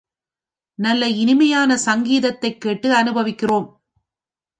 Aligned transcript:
நல்ல 0.79 1.07
இனிமையான 1.07 1.77
சங்கீதத்தைக் 1.85 2.61
கேட்டு 2.61 2.93
அநுபவிக்கின்றோம். 2.93 3.69